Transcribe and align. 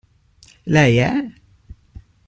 Lei 0.65 0.97
è? 0.97 1.13